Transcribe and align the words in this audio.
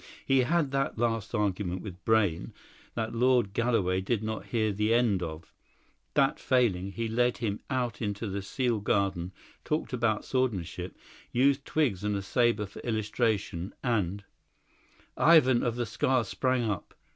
He 0.25 0.39
had 0.39 0.71
that 0.71 0.97
last 0.97 1.35
argument 1.35 1.83
with 1.83 2.03
Brayne, 2.05 2.55
that 2.95 3.13
Lord 3.13 3.53
Galloway 3.53 4.01
did 4.01 4.23
not 4.23 4.47
hear 4.47 4.71
the 4.73 4.95
end 4.95 5.21
of; 5.21 5.53
that 6.15 6.39
failing, 6.39 6.91
he 6.93 7.07
led 7.07 7.37
him 7.37 7.59
out 7.69 8.01
into 8.01 8.27
the 8.27 8.41
sealed 8.41 8.83
garden, 8.83 9.31
talked 9.63 9.93
about 9.93 10.25
swordsmanship, 10.25 10.97
used 11.31 11.65
twigs 11.65 12.03
and 12.03 12.15
a 12.15 12.23
sabre 12.23 12.65
for 12.65 12.79
illustration, 12.79 13.75
and" 13.83 14.23
Ivan 15.35 15.61
of 15.61 15.75
the 15.75 15.85
Scar 15.85 16.23
sprang 16.23 16.63
up. 16.63 16.95